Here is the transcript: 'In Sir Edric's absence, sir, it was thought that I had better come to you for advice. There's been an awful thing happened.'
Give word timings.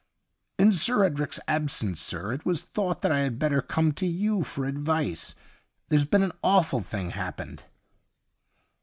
'In 0.57 0.71
Sir 0.71 1.03
Edric's 1.03 1.39
absence, 1.47 2.01
sir, 2.01 2.33
it 2.33 2.43
was 2.43 2.63
thought 2.63 3.03
that 3.03 3.11
I 3.11 3.19
had 3.19 3.37
better 3.37 3.61
come 3.61 3.91
to 3.91 4.07
you 4.07 4.43
for 4.43 4.65
advice. 4.65 5.35
There's 5.89 6.05
been 6.05 6.23
an 6.23 6.31
awful 6.43 6.79
thing 6.81 7.11
happened.' 7.11 7.65